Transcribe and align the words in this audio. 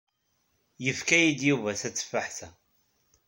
Yefka-yi-d 0.83 1.41
Yuba 1.49 1.71
tateffaḥt-a. 1.81 2.49